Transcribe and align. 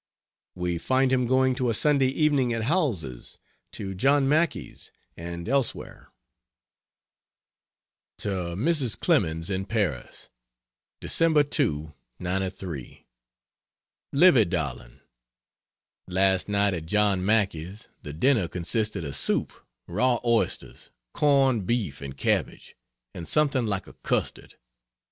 We 0.55 0.79
find 0.79 1.11
him 1.13 1.27
going 1.27 1.53
to 1.53 1.69
a 1.69 1.75
Sunday 1.75 2.07
evening 2.07 2.51
at 2.53 2.63
Howells's, 2.63 3.37
to 3.73 3.93
John 3.93 4.27
Mackay's, 4.27 4.89
and 5.15 5.47
elsewhere. 5.47 6.09
To 8.17 8.55
Mrs. 8.57 8.99
Clemens, 8.99 9.51
in 9.51 9.65
Paris: 9.65 10.29
Dec. 11.03 11.51
2, 11.51 11.93
'93. 12.17 13.05
LIVY 14.11 14.45
DARLING, 14.45 15.01
Last 16.07 16.49
night 16.49 16.73
at 16.73 16.87
John 16.87 17.23
Mackay's 17.23 17.87
the 18.01 18.11
dinner 18.11 18.47
consisted 18.47 19.05
of 19.05 19.15
soup, 19.15 19.53
raw 19.85 20.17
oysters, 20.25 20.89
corned 21.13 21.67
beef 21.67 22.01
and 22.01 22.17
cabbage, 22.17 22.75
and 23.13 23.27
something 23.27 23.67
like 23.67 23.85
a 23.85 23.93
custard. 23.93 24.55